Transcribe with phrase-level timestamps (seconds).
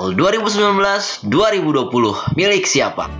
[0.00, 0.16] UCL
[1.28, 1.28] 2019-2020
[2.32, 3.12] milik siapa?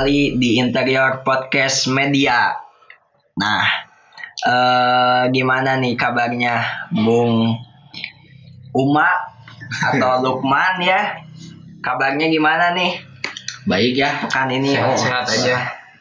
[0.00, 2.56] Kembali di Interior Podcast Media.
[3.36, 3.64] Nah,
[4.48, 7.52] eh, gimana nih kabarnya, Bung
[8.72, 9.04] Uma
[9.92, 11.20] atau Lukman ya?
[11.84, 12.96] Kabarnya gimana nih
[13.68, 14.72] Baik ya, pekan ini?
[14.80, 15.56] Oh, Sehat-sehat aja.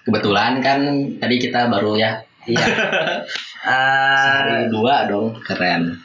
[0.08, 0.80] kebetulan kan
[1.19, 2.56] tadi kita baru ya Iya.
[3.59, 6.00] Eh, hari dua dong, keren.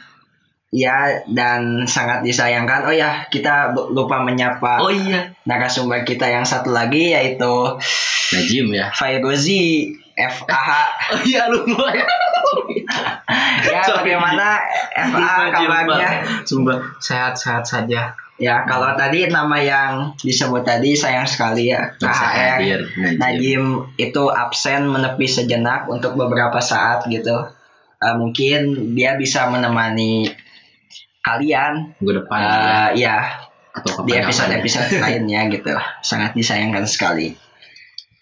[0.75, 2.83] Ya dan sangat disayangkan.
[2.83, 7.79] Oh ya, kita lupa menyapa Oh iya, narasumber kita yang satu lagi yaitu
[8.35, 8.91] Najim ya.
[8.91, 10.69] Fairuzi FAH.
[11.15, 12.05] Oh iya lupa ya.
[13.65, 14.59] Ya, bagaimana
[14.91, 16.09] FA kabarnya?
[16.43, 16.97] Sumpah.
[16.99, 18.17] Sehat-sehat saja.
[18.35, 21.95] Ya, kalau tadi nama yang disebut tadi sayang sekali ya.
[21.95, 23.19] KHR hadir, Najim.
[23.21, 23.63] Najim
[23.95, 27.47] itu absen menepi sejenak untuk beberapa saat gitu.
[27.95, 30.27] Eh, mungkin dia bisa menemani
[31.25, 32.53] kalian Minggu depan ya.
[32.53, 33.17] eh, ya
[33.75, 34.23] atau di ya.
[34.23, 35.73] episode-episode lainnya gitu.
[36.05, 37.33] Sangat disayangkan sekali.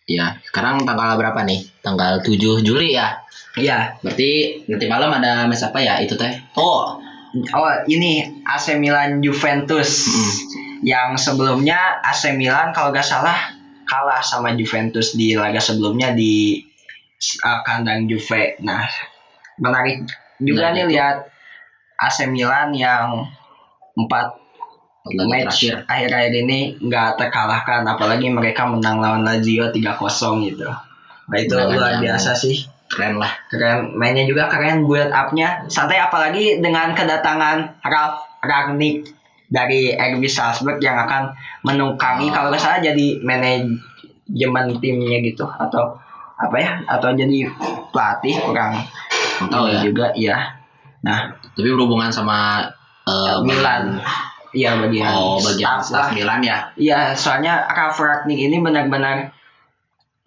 [0.08, 1.64] Ya, sekarang tanggal berapa nih?
[1.84, 3.22] Tanggal 7 Juli ya.
[3.60, 4.00] Iya.
[4.02, 6.32] Berarti nanti malam ada mes apa ya itu teh?
[6.58, 7.04] Oh,
[7.34, 10.06] Oh, ini AC Milan Juventus.
[10.06, 10.34] Mm.
[10.86, 13.58] Yang sebelumnya AC Milan kalau nggak salah
[13.90, 16.62] kalah sama Juventus di laga sebelumnya di
[17.42, 18.62] uh, kandang Juve.
[18.62, 18.86] Nah,
[19.58, 20.06] menarik
[20.38, 21.16] juga Nah, nih lihat
[21.96, 23.26] AC Milan yang
[23.94, 24.40] empat
[25.28, 30.68] match akhir-akhir ini nggak terkalahkan apalagi mereka menang lawan Lazio 3-0 gitu.
[31.24, 33.32] Nah, itu luar yang- biasa sih Keren lah.
[33.50, 39.08] keren mainnya juga keren build up-nya santai apalagi dengan kedatangan Ralf Ragnik
[39.50, 41.34] dari RB Salzburg yang akan
[41.64, 42.32] menungkangi Oh.
[42.32, 45.98] kalau nggak salah jadi manajemen timnya gitu atau
[46.36, 47.50] apa ya atau jadi
[47.90, 48.78] pelatih kurang
[49.48, 49.80] tahu ya.
[49.82, 50.38] juga ya
[51.02, 52.66] nah Tapi berhubungan sama
[53.06, 54.02] eh, Milan
[54.54, 56.06] iya bagian Oh, bagian staff lah.
[56.06, 56.58] staff Milan ya.
[56.78, 59.34] Iya, soalnya Ralf Ragnik ini benar-benar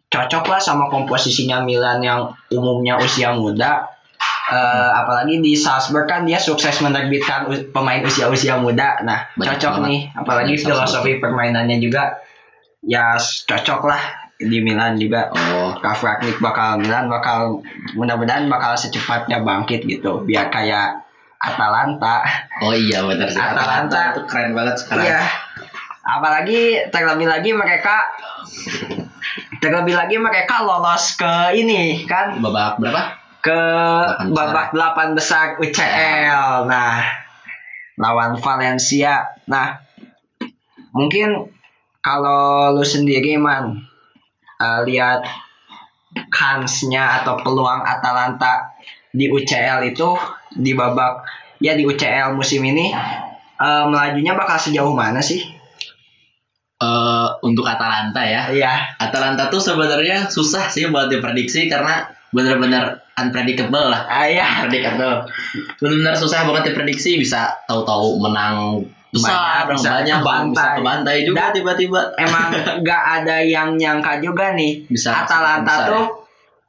[0.07, 3.87] cocok lah sama komposisinya Milan yang umumnya usia muda.
[4.47, 9.03] Eh, apalagi di Salzburg kan dia sukses menerbitkan pemain usia-usia muda.
[9.03, 9.87] Nah, Banyak cocok banget.
[9.91, 10.01] nih.
[10.15, 12.15] Apalagi Banyak filosofi permainannya juga
[12.83, 14.03] ya cocok lah
[14.39, 15.31] di Milan juga.
[15.31, 17.59] Oh, Ralf Ragnik bakal Milan bakal
[17.95, 20.23] mudah-mudahan bakal secepatnya bangkit gitu.
[20.23, 21.06] Biar kayak
[21.37, 22.25] Atalanta.
[22.65, 23.41] oh iya benar sih.
[23.41, 24.17] Atalanta.
[24.17, 25.07] itu keren banget sekarang.
[25.07, 25.23] Iya.
[26.07, 26.61] Apalagi
[26.95, 28.07] terlebih lagi mereka
[29.59, 33.27] terlebih lagi mereka lolos ke ini kan Babak berapa?
[33.47, 36.67] ke Delapan babak delapan besar UCL.
[36.67, 36.99] Nah,
[37.95, 39.23] lawan Valencia.
[39.47, 39.79] Nah,
[40.91, 41.55] mungkin
[42.03, 43.87] kalau lu sendiri man
[44.59, 45.23] eh, lihat
[46.27, 48.75] kansnya atau peluang Atalanta
[49.15, 50.11] di UCL itu
[50.55, 51.27] di babak
[51.59, 52.93] ya di UCL musim ini
[53.57, 55.41] eh, melajunya bakal sejauh mana sih?
[56.77, 58.53] Eh, untuk Atalanta ya.
[58.53, 59.01] Iya.
[59.01, 62.05] Atalanta tuh sebenarnya susah sih buat diprediksi karena
[62.37, 64.05] benar-benar unpredictable lah.
[64.05, 64.45] Ah, iya.
[64.61, 65.25] Unpredictable.
[65.81, 68.85] Benar-benar susah banget diprediksi bisa tahu-tahu menang
[69.17, 70.53] Banyak, bisa banyak kebantai.
[70.53, 72.01] bisa kebantai juga tiba-tiba.
[72.21, 72.53] Emang
[72.85, 76.26] nggak ada yang nyangka juga nih Bisa Atalanta besar tuh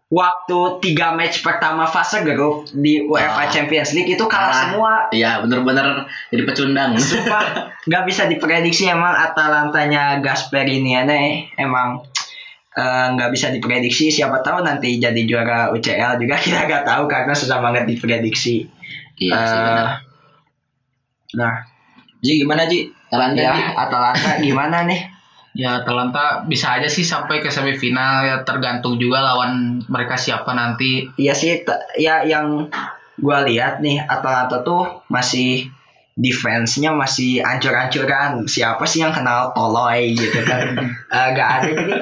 [0.08, 3.52] waktu tiga match pertama fase grup di UEFA Ah.
[3.52, 4.60] Champions League itu kalah Kalah.
[4.64, 4.92] semua.
[5.12, 6.96] Iya, benar-benar jadi pecundang.
[6.96, 7.44] Sumpah
[7.88, 12.08] nggak bisa diprediksi emang Atalantanya Gasperini aneh emang
[12.72, 17.36] eh, nggak bisa diprediksi siapa tahu nanti jadi juara UCL juga kita nggak tahu karena
[17.36, 18.64] susah banget diprediksi.
[19.18, 19.90] Iya benar.
[21.34, 21.54] nah
[22.18, 22.88] Ji gimana Ji?
[23.08, 23.54] Atalanta ya?
[23.76, 25.02] Atalanta gimana nih?
[25.58, 31.10] Ya Atalanta bisa aja sih sampai ke semifinal ya tergantung juga lawan mereka siapa nanti.
[31.18, 31.66] Iya sih,
[31.98, 32.70] ya yang
[33.18, 35.66] gua lihat nih Atalanta tuh masih
[36.18, 38.46] defense-nya masih ancur-ancuran.
[38.50, 40.74] Siapa sih yang kenal Toloy gitu kan?
[41.08, 41.72] Eh, gak ada.
[41.72, 41.94] Jadi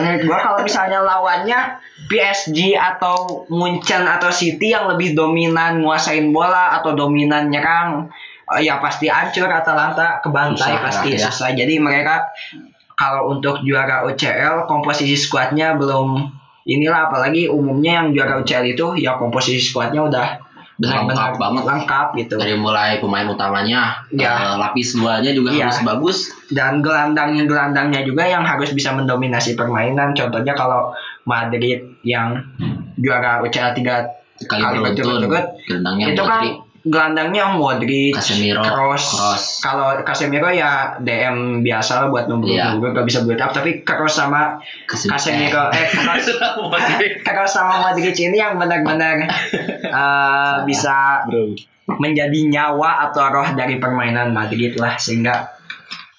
[0.00, 1.76] menurut gua kalau misalnya lawannya
[2.08, 8.08] PSG atau Munchen atau City yang lebih dominan nguasain bola atau dominan nyerang,
[8.56, 11.28] eh, ya pasti hancur Atalanta kebantai Susah pasti ya.
[11.28, 11.48] susah.
[11.52, 12.24] Jadi mereka
[12.94, 16.30] kalau untuk juara UCL komposisi skuadnya belum
[16.64, 20.26] inilah apalagi umumnya yang juara UCL itu ya komposisi skuadnya udah
[20.74, 21.62] benar-benar Lengkap banget.
[21.70, 24.34] lengkap gitu dari mulai pemain utamanya Ya.
[24.34, 25.70] eh, lapis duanya juga Iya.
[25.70, 26.16] harus bagus
[26.50, 30.90] dan gelandangnya gelandangnya juga yang harus bisa mendominasi permainan contohnya kalau
[31.22, 32.42] Madrid yang
[32.96, 34.02] juara UCL tiga
[34.40, 35.46] kali Kali berturut-turut.
[35.62, 35.78] itu
[36.18, 39.16] kan Modric, gelandangnya Modric, Casemiro, Kroos.
[39.16, 39.44] Kroos.
[39.64, 42.76] Kalau Casemiro ya DM biasa lah buat nunggu Iya.
[42.76, 46.28] nunggu gak bisa build up tapi Kroos sama Casemiro eh Kroos
[47.24, 49.24] Kroos sama Modric ini yang benar-benar
[50.00, 51.24] eh, bisa
[51.88, 55.52] menjadi nyawa atau roh dari permainan Madrid lah sehingga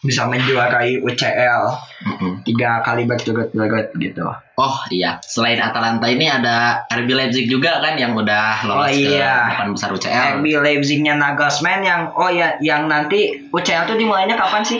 [0.02, 1.64] bisa menjuarai UCL
[2.06, 2.46] Mm-mm.
[2.46, 4.26] tiga kali berturut-turut gitu.
[4.56, 9.52] Oh iya, selain Atalanta ini ada RB Leipzig juga kan yang udah lolos Oh, iya.
[9.52, 10.24] ke delapan besar UCL.
[10.40, 14.80] RB Leipzignya Nagelsmann yang oh ya yang nanti UCL tuh dimulainya kapan sih?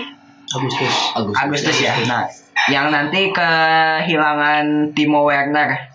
[0.56, 1.36] Agustus Agustus.
[1.44, 1.92] Agustus ya.
[2.08, 2.24] Nah,
[2.72, 5.92] yang nanti kehilangan Timo Werner.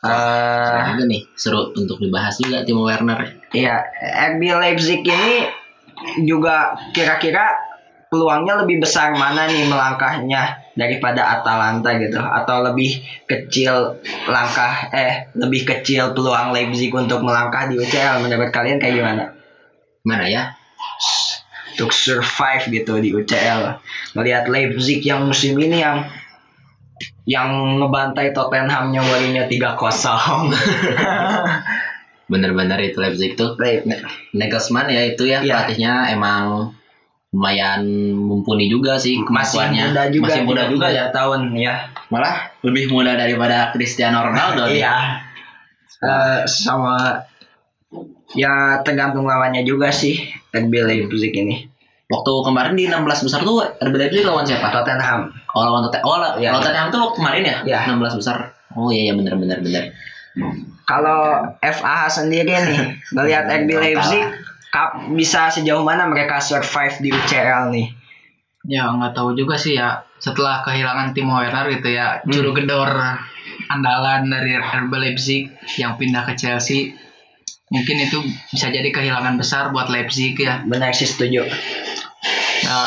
[0.00, 3.40] Eh, juga nih seru untuk dibahas juga Timo Werner.
[3.52, 3.80] Iya,
[4.36, 5.48] RB Leipzig ini
[6.24, 7.52] juga kira-kira
[8.10, 15.62] peluangnya lebih besar mana nih melangkahnya daripada Atalanta gitu atau lebih kecil langkah eh lebih
[15.62, 19.24] kecil peluang Leipzig untuk melangkah di UCL menurut kalian kayak gimana?
[20.02, 20.58] Mana ya?
[21.78, 23.78] Untuk survive gitu di UCL.
[24.18, 26.02] Melihat Leipzig yang musim ini yang
[27.30, 29.46] yang ngebantai Tottenhamnya Mourinho
[29.78, 29.78] 3-0.
[32.26, 33.54] Bener-bener itu Leipzig tuh.
[33.54, 33.86] Leip-
[34.34, 35.62] Nagelsmann ya itu ya Iya.
[35.62, 36.74] pelatihnya emang
[37.30, 37.86] lumayan
[38.18, 39.84] mumpuni juga sih masih kemampuannya.
[39.86, 41.04] muda juga Masih muda juga ya.
[41.14, 41.74] tahun ya.
[42.10, 42.34] Malah
[42.66, 44.66] lebih muda daripada Cristiano Ronaldo.
[44.66, 45.22] Iya.
[46.00, 47.22] Eh, sama
[48.34, 50.18] ya tergantung lawannya juga sih
[50.50, 51.70] RB Leipzig ini.
[52.10, 54.74] Waktu kemarin di 16 besar tuh RB Leipzig lawan siapa?
[54.74, 55.30] Tottenham.
[55.54, 56.06] Oh lawan Tottenham.
[56.10, 56.50] Oh Iya.
[56.50, 57.56] lawan Tottenham tuh waktu kemarin ya?
[57.62, 57.80] Iya.
[57.94, 58.36] 16 besar.
[58.74, 59.94] Oh iya iya bener bener bener.
[60.82, 62.80] Kalau FAH sendiri nih
[63.14, 64.26] melihat RB Leipzig
[65.12, 67.88] bisa sejauh mana mereka survive di UCL nih?
[68.62, 72.28] ya nggak tahu juga sih ya setelah kehilangan Timo Werner gitu ya Hmm.
[72.28, 72.92] juru gedor
[73.66, 76.92] andalan dari RB Leipzig yang pindah ke Chelsea
[77.66, 81.48] mungkin itu bisa jadi kehilangan besar buat Leipzig ya Benar sih setuju.
[82.60, 82.78] ya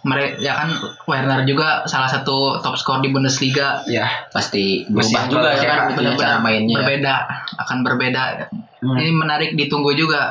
[0.00, 0.70] mereka ya kan
[1.04, 4.06] Werner juga salah satu top skor di Bundesliga Ya.
[4.30, 6.78] Pasti berubah juga ya kan cara mainnya.
[6.78, 7.14] berbeda
[7.58, 8.22] akan berbeda
[8.78, 8.94] Hmm.
[8.94, 10.30] ini menarik ditunggu juga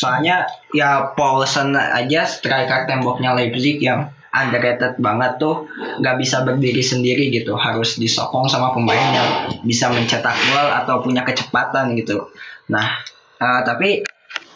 [0.00, 5.70] Soalnya ya Paulsen aja striker temboknya Leipzig yang underrated banget tuh.
[6.02, 7.54] Nggak bisa berdiri sendiri gitu.
[7.54, 9.28] Harus disokong sama pemain yang
[9.62, 12.32] bisa mencetak gol atau punya kecepatan gitu.
[12.72, 13.04] Nah
[13.38, 14.02] eh, tapi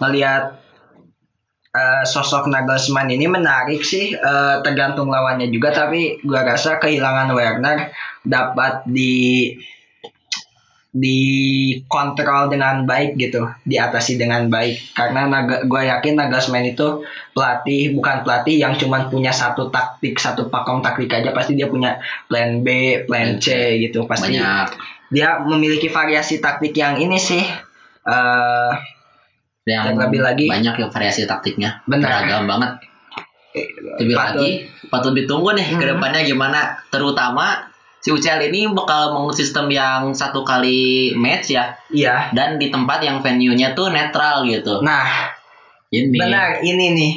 [0.02, 0.58] melihat
[1.74, 4.16] eh, sosok Nagelsmann ini menarik sih.
[4.16, 5.70] Eh, tergantung lawannya juga.
[5.70, 7.92] Tapi gua rasa kehilangan Werner
[8.24, 9.52] dapat di
[10.94, 14.94] dikontrol dengan baik gitu, diatasi dengan baik.
[14.94, 17.02] Karena naga, gue yakin Nagelsmann itu
[17.34, 21.34] pelatih bukan pelatih yang cuma punya satu taktik, satu pakem taktik aja.
[21.34, 21.98] Pasti dia punya
[22.30, 24.06] plan B, plan C gitu.
[24.06, 24.68] Pasti Banyak
[25.10, 27.42] dia memiliki variasi taktik yang ini sih.
[28.04, 28.72] eh
[29.64, 31.80] yang lebih lagi- banyak ya variasi taktiknya.
[31.88, 32.04] Benar.
[32.28, 32.70] Beragam banget.
[33.96, 34.50] Lebih patut- lagi
[34.92, 35.90] patut ditunggu nih ke Mhm.
[35.96, 36.60] depannya gimana.
[36.92, 37.64] Terutama
[38.04, 42.36] si UCL ini bakal mau sistem yang satu kali match ya Iya.
[42.36, 44.84] dan di tempat yang venue-nya tuh netral gitu.
[44.84, 45.32] Nah,
[45.88, 47.14] Ini Benar, ini nih.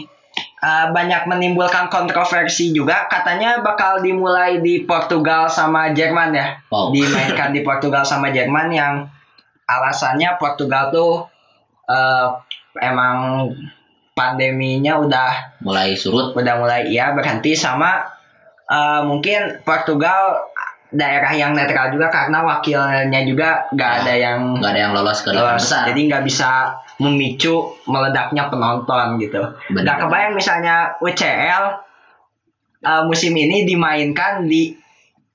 [0.62, 3.10] Uh, banyak menimbulkan kontroversi juga.
[3.10, 6.62] Katanya bakal dimulai di Portugal sama Jerman ya.
[6.70, 6.90] Wow.
[6.94, 9.10] Dimainkan di Portugal sama Jerman yang
[9.66, 11.26] alasannya Portugal tuh
[11.90, 12.28] uh,
[12.78, 13.50] emang
[14.14, 16.38] pandeminya udah mulai surut.
[16.38, 18.06] udah mulai ya berhenti sama
[18.70, 20.54] uh, mungkin Portugal
[20.88, 25.20] daerah yang netral juga karena wakilnya juga nggak Ya, ada yang nggak ada yang lolos
[25.20, 25.64] ke delapan lolos.
[25.68, 25.84] besar.
[25.92, 26.50] jadi nggak bisa
[26.98, 29.42] memicu meledaknya penonton gitu.
[29.76, 31.64] Nggak kebayang misalnya UCL
[32.88, 34.87] uh, musim ini dimainkan di Eh,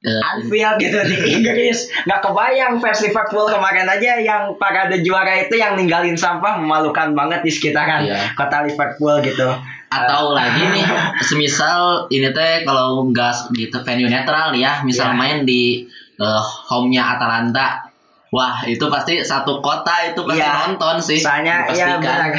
[0.02, 1.86] Anfield gitu di Inggris.
[2.02, 7.40] Nggak kebayang fans Liverpool kemarin aja yang parade juara itu yang ninggalin sampah memalukan banget
[7.40, 8.34] di sekitaran Iya.
[8.34, 9.46] kota Liverpool gitu.
[9.88, 10.88] atau lagi nih
[11.28, 15.14] semisal ini teh kalau nggak gitu venue netral nih ya misal Ya.
[15.14, 15.84] main di
[16.16, 17.84] eh, home-nya Atalanta
[18.28, 20.64] wah itu pasti satu kota itu pasti Iya.
[20.64, 22.32] nonton sih Soalnya ya benar.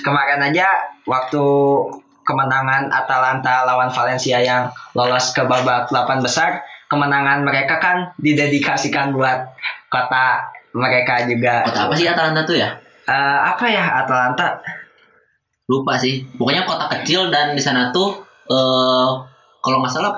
[0.00, 0.66] Kemarin aja
[1.02, 1.42] waktu
[2.22, 9.54] kemenangan Atalanta lawan Valencia yang lolos ke babak 8 besar, kemenangan mereka kan didedikasikan buat
[9.88, 11.64] kota mereka juga.
[11.66, 12.76] Kota apa sih Atalanta tuh ya?
[13.04, 14.58] Eh, apa ya Atalanta?
[15.70, 16.24] Lupa sih.
[16.36, 19.08] Pokoknya kota kecil dan di sana tuh eh
[19.64, 20.12] kalau nggak salah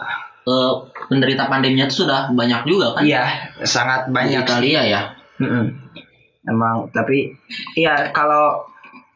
[0.46, 0.72] eh,
[1.06, 3.02] penderita pandeminya tuh sudah banyak juga kan?
[3.06, 3.24] Iya,
[3.62, 4.42] sangat Di banyak.
[4.42, 5.00] Italia ya.
[5.38, 5.64] Mm-mm.
[6.46, 7.34] Emang tapi
[7.74, 8.64] iya kalau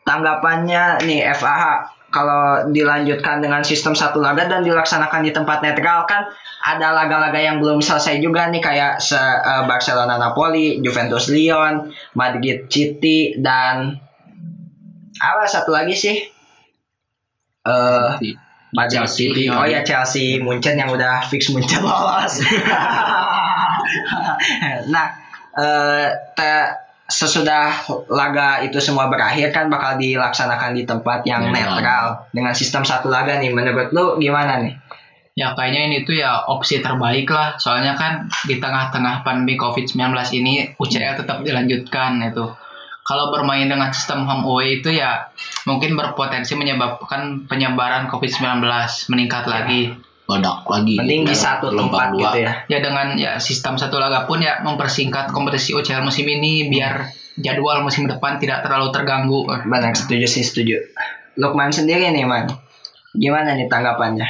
[0.03, 6.27] tanggapannya nih FAH kalau dilanjutkan dengan sistem satu laga dan dilaksanakan di tempat netral kan
[6.61, 11.89] ada laga-laga yang belum selesai juga nih kayak se- eh, Barcelona Napoli, Juventus Lyon,
[12.19, 13.97] Madrid City dan
[15.21, 16.17] apa satu lagi sih?
[17.67, 18.09] Eh
[18.73, 19.45] Madrid Chelsea, City.
[19.51, 22.39] Oh ya Chelsea Munchen yang udah fix Munchen lolos.
[24.95, 25.07] nah,
[25.59, 26.73] eh te-
[27.11, 31.83] sesudah laga itu semua berakhir kan bakal dilaksanakan di tempat yang Netral.
[31.83, 33.51] netral dengan sistem satu laga nih.
[33.51, 34.79] Menurut lu gimana nih?
[35.35, 37.59] Ya kayaknya ini tuh ya opsi terbaik lah.
[37.59, 42.47] Soalnya kan di tengah-tengah pandemi COVID-19 ini UCL tetap dilanjutkan itu.
[43.01, 45.35] Kalau bermain dengan sistem home away itu ya
[45.67, 48.63] mungkin berpotensi menyebabkan penyebaran COVID-19
[49.11, 50.10] meningkat lagi.
[50.31, 50.95] Badak lagi.
[50.95, 52.31] Mending di satu tempat dua.
[52.31, 52.53] gitu ya.
[52.71, 57.83] Ya dengan ya sistem satu laga pun ya mempersingkat kompetisi UCL musim ini biar jadwal
[57.83, 59.43] musim depan tidak terlalu terganggu.
[59.67, 60.79] Benar, setuju sih setuju.
[61.35, 62.47] Lukman sendiri nih, Man.
[63.11, 64.27] Gimana nih tanggapannya?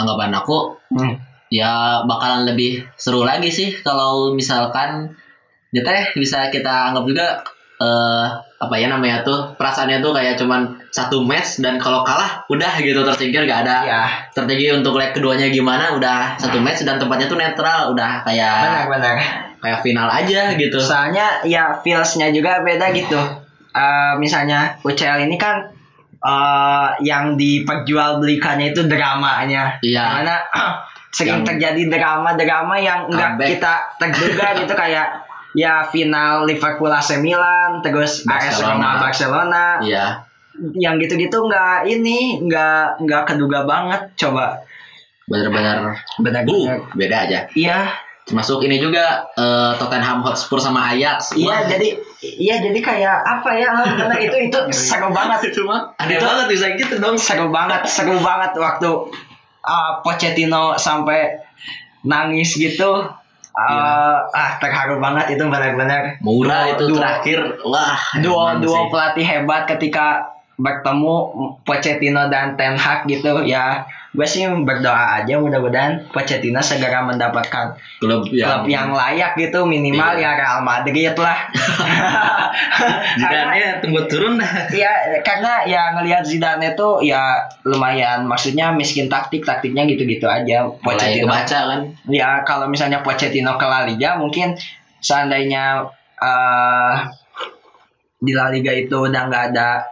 [0.00, 1.20] Anggapan aku Hmm.
[1.52, 5.14] ya bakalan lebih seru lagi sih kalau misalkan
[5.70, 7.26] ya teh bisa kita anggap juga
[7.80, 8.26] eh
[8.60, 13.00] apa ya namanya tuh perasaannya tuh kayak cuman satu match dan kalau kalah udah gitu
[13.00, 17.40] tersingkir gak ada Ya, strategi untuk leg keduanya gimana udah satu match dan tempatnya tuh
[17.40, 19.16] netral udah kayak benar-benar.
[19.58, 23.16] kayak final aja gitu Soalnya ya feelsnya juga beda gitu.
[23.70, 25.64] Eh, misalnya UCL ini kan
[26.20, 29.80] eh yang diperjualbelikannya itu dramanya.
[29.80, 30.20] Iya.
[30.20, 30.36] Karena
[31.16, 35.06] sering Yang- terjadi drama-drama yang enggak kita terduga gitu kayak
[35.52, 39.82] ya final Liverpool AC Milan terus AS Roma Barcelona.
[39.82, 40.26] Iya.
[40.76, 44.62] Yang gitu-gitu nggak ini nggak nggak keduga banget coba.
[45.30, 47.38] Bener-bener benar-benar uh, beda aja.
[47.54, 47.90] Iya.
[48.20, 51.34] Termasuk ini juga eh, Tottenham Hotspur sama Ajax.
[51.34, 55.50] Iya jadi iya jadi kayak apa ya benar itu itu seru banget.
[55.50, 57.18] Itu mah aneh Itu- banget bisa gitu dong.
[57.18, 58.90] seru banget seru banget waktu
[59.66, 61.42] uh, Pochettino sampai
[62.06, 63.02] nangis gitu
[63.50, 66.16] Uh, ah terharu banget itu benar-benar.
[66.22, 67.38] Murah itu duo- terakhir.
[67.66, 68.90] Wah dua dua sih.
[68.94, 71.14] pelatih hebat ketika bertemu
[71.64, 73.88] Pochettino dan Ten Hag gitu ya.
[74.10, 80.18] Gue sih berdoa aja mudah-mudahan Pochettino segera mendapatkan klub yang, klub yang layak gitu minimal
[80.18, 80.26] Iya.
[80.26, 81.38] ya Real Madrid lah.
[83.22, 84.42] Zidane tunggu turun.
[84.42, 84.90] Dah ya
[85.22, 90.66] karena ya ngelihat Zidane tuh ya lumayan maksudnya miskin taktik taktiknya gitu-gitu aja.
[90.82, 91.80] Pochettino kebaca kan.
[92.10, 94.58] Ya kalau misalnya Pochettino ke La Liga mungkin
[94.98, 95.86] seandainya
[96.18, 96.94] eh
[98.20, 99.86] di La Liga itu udah nggak ada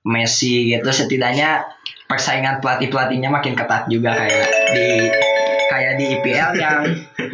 [0.00, 1.60] Messi gitu setidaknya
[2.08, 4.86] persaingan pelatih pelatihnya makin ketat juga kayak di
[5.68, 6.78] kayak di IPL yang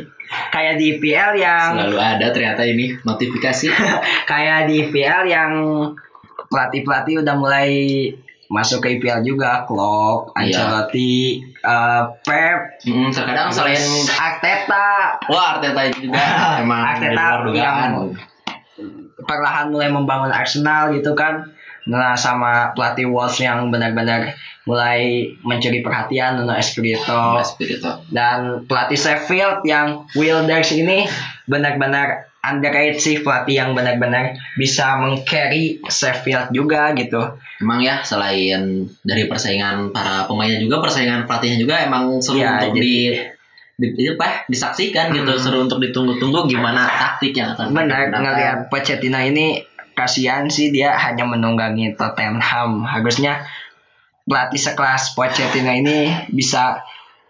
[0.55, 3.71] kayak di IPL yang selalu ada ternyata ini notifikasi
[4.31, 5.53] kayak di IPL yang
[6.47, 7.71] pelatih pelatih udah mulai
[8.47, 10.55] masuk ke IPL juga Klopp, Iya.
[10.55, 16.23] Ancelotti, eh, Pep, Hmm, terkadang selain Arteta wah Arteta juga
[16.63, 18.15] emang Arteta yang-
[19.19, 21.43] perlahan mulai membangun Arsenal gitu kan.
[21.87, 28.03] Nah sama pelatih Wolves yang benar-benar mulai mencuri perhatian Nuno Espirito Mas Spirito.
[28.11, 31.07] dan pelatih Sheffield yang Wilders ini
[31.47, 37.39] benar-benar underrated sih pelatih yang benar-benar bisa mengcarry Sheffield juga gitu.
[37.59, 42.77] Emang ya selain dari persaingan para pemainnya juga persaingan pelatihnya juga emang seru Iya, untuk
[42.77, 43.35] jadi-
[43.77, 45.39] di, di apa disaksikan gitu Hmm.
[45.39, 49.61] seru untuk ditunggu-tunggu gimana taktik yang akan Benar ngelihat Pochettino ini
[49.97, 52.85] kasihan sih dia hanya menunggangi Tottenham.
[52.85, 53.43] Harusnya
[54.23, 56.85] pelatih sekelas Pochettino ini bisa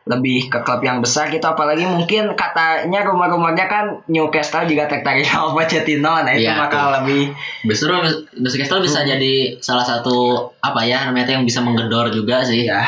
[0.07, 5.51] lebih ke klub yang besar gitu apalagi mungkin katanya rumor-rumornya kan Newcastle juga tertarik sama
[5.53, 7.91] Pochettino nah itu Iya, bakal lebih Justru
[8.35, 9.11] Newcastle bisa Hmm.
[9.13, 10.15] jadi salah satu
[10.57, 12.65] apa ya namanya yang bisa menggedor juga sih.
[12.65, 12.87] ya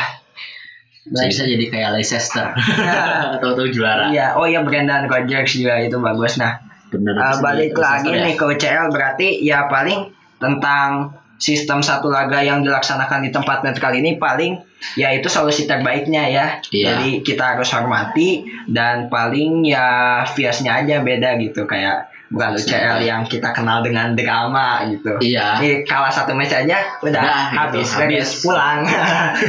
[1.03, 2.45] Bisa, bisa jadi kayak Leicester
[3.35, 4.07] atau tuh juara.
[4.09, 6.55] iya oh iya Brendan Rodgers juga itu bagus nah
[6.89, 7.13] Bener.
[7.15, 8.25] Uh, balik lagi ya.
[8.25, 10.09] nih ke UCL berarti ya paling
[10.41, 14.59] tentang sistem satu laga yang dilaksanakan di tempat netral ini paling
[14.99, 16.45] ya itu solusi terbaiknya ya.
[16.67, 16.99] Iya.
[16.99, 23.25] Jadi kita harus hormati dan paling ya viasnya aja beda gitu kayak bukan UCL yang
[23.25, 25.17] kita kenal dengan drama gitu.
[25.17, 25.57] Iya.
[25.57, 28.29] Ini kalah satu match aja udah Udah, habis, gitu, habis.
[28.45, 28.85] pulang.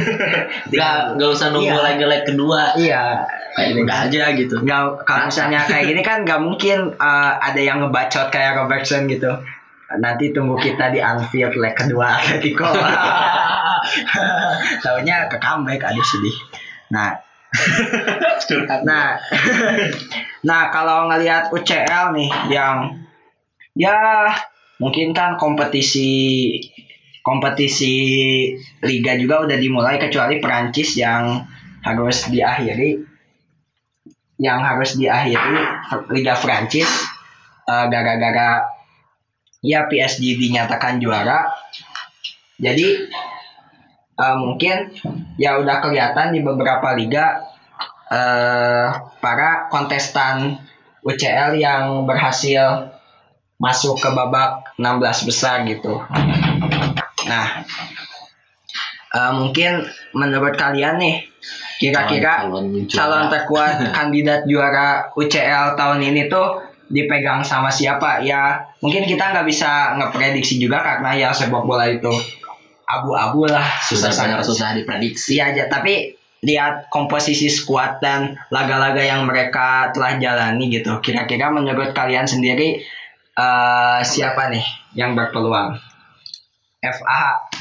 [0.73, 1.85] Nggak nggak usah nunggu Iya.
[1.85, 2.61] lagi leg kedua.
[2.75, 3.03] iya.
[3.51, 4.55] Kayak udah aja gitu.
[4.63, 9.29] Nggak, kalau misalnya kayak gini kan nggak mungkin uh, ada yang ngebacot kayak Robertson gitu.
[9.91, 12.63] Nanti tunggu kita di Anfield leg kedua Atletico.
[14.83, 16.37] Tahunya ke comeback aduh sedih.
[16.91, 17.15] Nah,
[18.83, 19.15] nah,
[20.41, 23.05] nah kalau ngelihat UCL nih yang
[23.77, 24.29] ya
[24.81, 26.57] mungkin kan kompetisi
[27.21, 27.95] kompetisi
[28.81, 31.45] liga juga udah dimulai kecuali Perancis yang
[31.85, 33.11] harus diakhiri
[34.41, 35.61] yang harus diakhiri
[36.09, 36.89] Liga Prancis
[37.69, 38.65] eh, gara-gara
[39.61, 41.45] ya PSG dinyatakan juara.
[42.57, 43.05] Jadi
[44.17, 44.89] eh, mungkin
[45.37, 47.45] ya udah kelihatan di beberapa liga
[48.11, 48.87] eh,
[49.23, 50.59] para kontestan
[51.01, 52.91] UCL yang berhasil
[53.57, 56.03] masuk ke babak 16 besar gitu.
[57.25, 57.47] Nah,
[59.15, 61.15] eh, mungkin menurut kalian nih
[61.81, 62.45] kira-kira
[62.85, 69.47] Calon terkuat kandidat juara UCL tahun ini tuh dipegang sama siapa ya mungkin kita nggak
[69.47, 72.11] bisa ngeprediksi juga karena ya sepak bola itu
[72.83, 75.39] abu-abu lah susah sangat sangat susah diprediksi.
[75.39, 81.93] Iya aja tapi lihat komposisi skuad dan laga-laga yang mereka telah jalani gitu kira-kira menurut
[81.93, 82.81] kalian sendiri
[83.37, 84.65] eh, siapa nih
[84.97, 85.77] yang berpeluang
[86.81, 87.51] FAH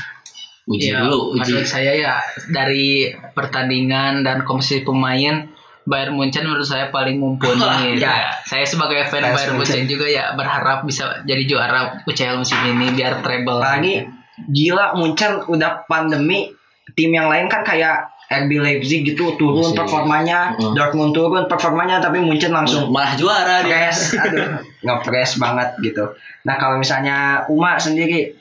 [0.71, 1.51] Uji Iya, dulu, uji.
[1.51, 2.15] Menurut saya ya
[2.55, 5.51] dari pertandingan dan komposisi pemain
[5.83, 7.59] Bayern Munchen menurut saya paling mumpuni.
[7.99, 8.31] Ya.
[8.31, 8.31] ya.
[8.47, 9.83] Saya sebagai fan Fans Bayern Munchen.
[9.83, 13.59] Munchen juga ya berharap bisa jadi juara UCL musim ini biar treble.
[13.59, 14.07] apalagi
[14.47, 16.55] gila Munchen udah pandemi
[16.95, 19.77] tim yang lain kan kayak RB Leipzig gitu turun Masih.
[19.77, 20.71] performanya Heeh.
[20.73, 23.91] Dortmund turun performanya tapi Munchen langsung malah juara dia.
[23.91, 24.47] press aduh
[24.81, 28.39] ngepres banget gitu nah kalau misalnya Uma sendiri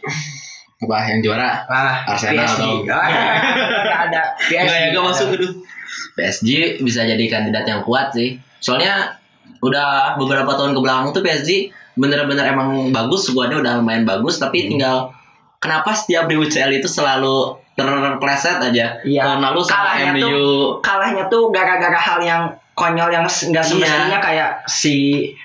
[0.80, 1.66] Apa yang juara?
[1.66, 2.88] ah Arsenal PSG dong.
[2.88, 3.10] ah,
[4.06, 5.52] ada PSG ya, gak masuk aduh.
[6.16, 6.50] PSG
[6.80, 8.40] bisa jadi kandidat yang kuat sih.
[8.58, 9.20] Soalnya
[9.60, 14.64] udah beberapa tahun ke belakang tuh PSG bener-bener emang bagus, skuadnya udah lumayan bagus, tapi
[14.64, 14.70] Hmm.
[14.72, 14.96] tinggal
[15.58, 18.86] kenapa setiap di UCL itu selalu terpleset aja.
[19.02, 19.22] Iya.
[19.24, 20.44] Tahun lalu sama Kalahnya MU
[20.80, 23.64] kalahnya tuh gara-gara hal yang konyol yang nggak Iya.
[23.66, 24.96] semestinya kayak si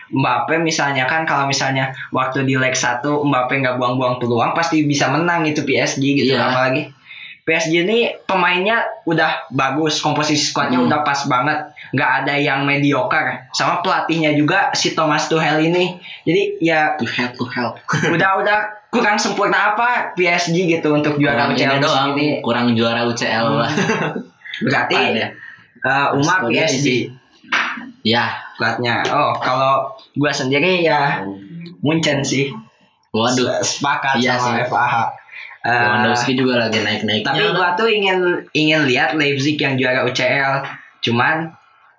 [0.09, 5.11] Mbappe misalnya kan kalau misalnya waktu di leg 1 Mbappe nggak buang-buang peluang pasti bisa
[5.11, 6.47] menang itu PSG gitu Iya.
[6.47, 6.95] apalagi
[7.43, 10.87] PSG ini pemainnya udah bagus komposisi squadnya Hmm.
[10.89, 15.95] udah pas banget nggak ada yang mediocre sama pelatihnya juga si Thomas Tuchel ini
[16.27, 17.79] jadi ya to help to help.
[18.15, 18.59] udah udah
[18.91, 23.47] kurang sempurna apa PSG gitu untuk juara Kurang UCL ini doang, ini kurang juara UCL
[23.55, 23.71] lah.
[24.67, 25.29] berarti Apaan ya?
[25.81, 27.01] eh, Uma Skuadnya PSG sih.
[28.05, 29.01] Ya, platnya.
[29.09, 31.25] Oh, kalau gua sendiri ya
[31.81, 32.53] Munchen sih.
[33.11, 33.63] waduh.
[33.63, 34.69] Sepakat Iya sama sih.
[34.69, 34.95] FAH.
[35.65, 37.25] Eh, Lewandowski juga lagi naik-naiknya.
[37.25, 38.19] tapi gua tuh ingin
[38.53, 40.61] ingin lihat Leipzig yang juara UCL.
[41.01, 41.49] Cuman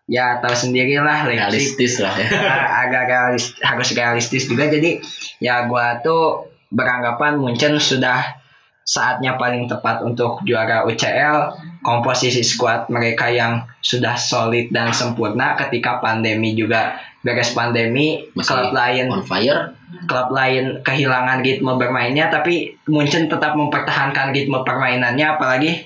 [0.06, 2.28] ya tahu sendirilah Leipzig realistis lah ya.
[2.30, 4.70] eh, agak realis, harus realistis juga.
[4.70, 5.02] Jadi
[5.42, 8.42] ya gua tuh beranggapan Munchen sudah
[8.86, 15.98] saatnya paling tepat untuk juara UCL komposisi skuad mereka yang sudah solid dan sempurna ketika
[15.98, 18.30] pandemi juga beres pandemi.
[18.38, 19.74] Masih klub lain On fire.
[20.06, 25.34] klub lain kehilangan ritme bermainnya tapi Munchen tetap mempertahankan ritme permainannya.
[25.34, 25.82] Apalagi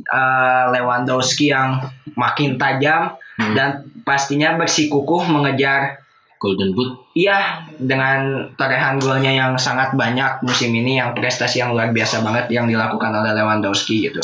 [0.00, 1.84] eh, Lewandowski yang
[2.16, 3.54] makin tajam Hmm.
[3.56, 3.70] dan
[4.04, 5.96] pastinya bersikukuh mengejar
[6.36, 7.12] Golden Boot.
[7.12, 12.48] Iya, dengan torehan golnya yang sangat banyak musim ini yang prestasi yang luar biasa banget
[12.48, 14.20] yang dilakukan oleh Lewandowski gitu.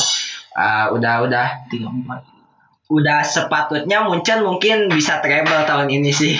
[0.53, 2.89] Ah, udah udah 34.
[2.89, 6.33] udah sepatutnya Munchen mungkin bisa treble tahun ini sih.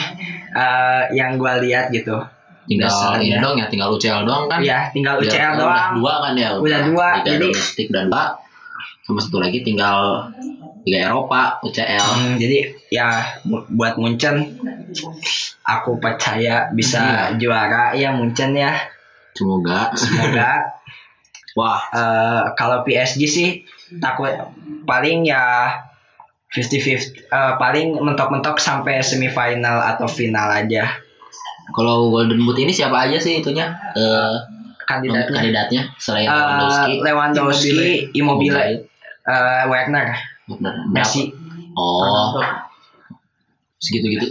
[0.49, 2.25] Ah, yang gua lihat gitu.
[2.65, 3.37] Tinggal Dasarnya.
[3.37, 4.59] ini dong ya, tinggal UCL doang kan.
[4.59, 5.91] Iya, tinggal UCL udah doang.
[5.95, 8.27] dua kan ya Udah dua, Liga jadi- domestik dan Mbak
[9.05, 10.27] sama satu lagi tinggal
[10.87, 13.07] Liga Eropa UCL Hmm, jadi ya
[13.43, 14.55] bu- buat Munchen
[15.61, 17.91] aku percaya bisa juara.
[17.91, 18.71] Ya Munchen ya.
[19.35, 19.91] semoga.
[19.93, 20.49] Semoga.
[21.59, 21.81] Wah.
[21.91, 23.49] Eh, kalau PSG sih
[23.99, 24.31] takut
[24.87, 25.75] paling ya
[26.47, 30.87] 50-50 eh, paling mentok-mentok sampai semifinal atau final aja.
[31.67, 33.67] Kalau Golden Boot ini siapa aja sih itunya?
[33.91, 34.35] Eh
[34.87, 35.35] kandidatnya.
[35.35, 36.91] kandidatnya selain Eh, Lewandowski.
[37.03, 37.79] Lewandowski,
[38.15, 38.87] Immobile,
[39.27, 40.36] eh, Werner, Bener.
[40.89, 41.31] Messi.
[41.75, 42.39] oh
[43.77, 44.27] segitu gitu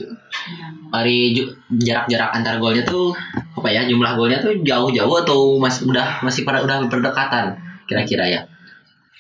[0.91, 1.39] dari
[1.71, 3.15] jarak-jarak antar golnya tuh
[3.55, 7.55] apa ya jumlah golnya tuh jauh-jauh atau masih udah masih pada udah berdekatan
[7.87, 8.41] kira-kira ya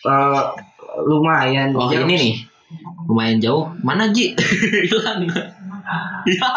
[0.07, 0.43] Eh,
[1.03, 1.75] lumayan.
[1.75, 2.07] Oh jauh.
[2.07, 2.35] ini nih
[3.11, 3.67] lumayan jauh.
[3.83, 4.39] Mana Ji?
[4.87, 5.27] Hilang.
[6.31, 6.51] ya.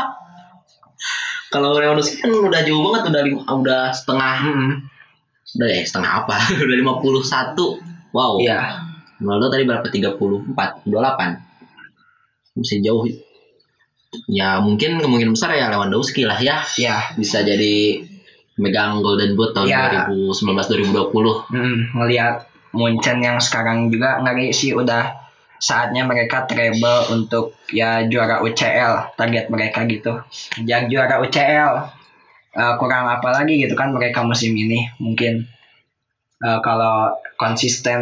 [1.49, 4.71] kalau Lewandowski kan udah jauh banget udah lima, udah setengah Mm-mm.
[5.57, 7.57] udah ya setengah apa udah 51
[8.13, 8.59] wow Iya.
[9.19, 13.03] Ronaldo tadi berapa 34 28 masih jauh
[14.25, 17.13] ya mungkin kemungkinan besar ya Lewandowski lah ya Ya.
[17.13, 18.03] bisa jadi
[18.57, 20.07] megang Golden Boot tahun Ya.
[20.09, 22.35] 2019 2020 Mm, ngelihat
[22.69, 25.15] Munchen yang sekarang juga ngeri sih udah
[25.57, 30.21] saatnya mereka treble untuk ya juara UCL target mereka gitu.
[30.63, 31.71] Yang juara UCL
[32.53, 35.49] eh, kurang apa lagi gitu kan mereka musim ini mungkin
[36.39, 37.99] eh, kalau konsisten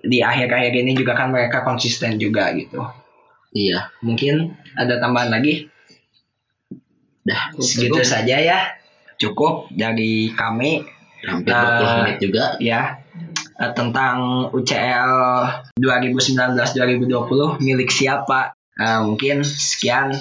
[0.00, 2.84] di akhir-akhir ini juga kan mereka konsisten juga gitu.
[3.50, 5.68] iya Mungkin ada tambahan lagi?
[7.24, 8.04] Dah segitu cukup.
[8.04, 8.58] saja ya.
[9.16, 10.84] Cukup dari kami.
[11.24, 12.44] Hampir 20 Eh, menit juga.
[12.60, 13.00] ya.
[13.56, 15.12] Eh, tentang UCL
[15.78, 18.52] 2019-2020 milik siapa?
[18.74, 20.12] Eh, mungkin sekian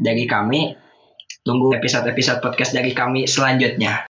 [0.00, 0.72] dari kami.
[1.42, 4.04] Tunggu episode-episode podcast dari kami selanjutnya